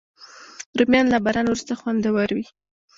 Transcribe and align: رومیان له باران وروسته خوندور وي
رومیان 0.77 1.05
له 1.09 1.17
باران 1.25 1.45
وروسته 1.47 1.73
خوندور 1.79 2.29
وي 2.35 2.45